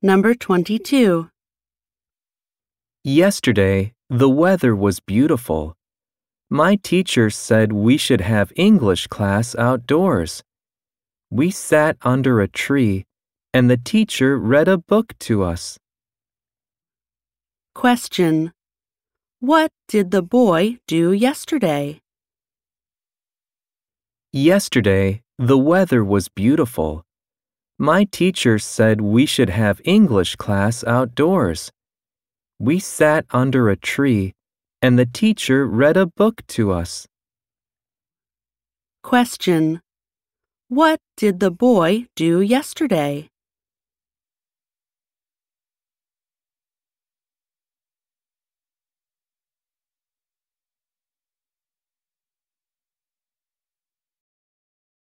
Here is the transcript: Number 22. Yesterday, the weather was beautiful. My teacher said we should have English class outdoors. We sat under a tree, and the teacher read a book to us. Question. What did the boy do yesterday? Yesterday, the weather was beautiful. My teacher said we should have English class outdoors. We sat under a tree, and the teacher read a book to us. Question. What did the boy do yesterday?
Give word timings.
Number 0.00 0.32
22. 0.32 1.28
Yesterday, 3.02 3.94
the 4.08 4.28
weather 4.28 4.76
was 4.76 5.00
beautiful. 5.00 5.74
My 6.48 6.76
teacher 6.76 7.30
said 7.30 7.72
we 7.72 7.96
should 7.96 8.20
have 8.20 8.52
English 8.54 9.08
class 9.08 9.56
outdoors. 9.56 10.44
We 11.30 11.50
sat 11.50 11.96
under 12.02 12.40
a 12.40 12.46
tree, 12.46 13.06
and 13.52 13.68
the 13.68 13.76
teacher 13.76 14.38
read 14.38 14.68
a 14.68 14.78
book 14.78 15.18
to 15.26 15.42
us. 15.42 15.78
Question. 17.74 18.52
What 19.40 19.72
did 19.88 20.12
the 20.12 20.22
boy 20.22 20.78
do 20.86 21.10
yesterday? 21.10 21.98
Yesterday, 24.32 25.22
the 25.38 25.58
weather 25.58 26.04
was 26.04 26.28
beautiful. 26.28 27.04
My 27.80 28.02
teacher 28.02 28.58
said 28.58 29.00
we 29.00 29.24
should 29.24 29.50
have 29.50 29.80
English 29.84 30.34
class 30.34 30.82
outdoors. 30.82 31.70
We 32.58 32.80
sat 32.80 33.24
under 33.30 33.70
a 33.70 33.76
tree, 33.76 34.34
and 34.82 34.98
the 34.98 35.06
teacher 35.06 35.64
read 35.64 35.96
a 35.96 36.06
book 36.06 36.44
to 36.48 36.72
us. 36.72 37.06
Question. 39.04 39.80
What 40.68 40.98
did 41.16 41.38
the 41.38 41.52
boy 41.52 42.06
do 42.16 42.40
yesterday? 42.40 43.28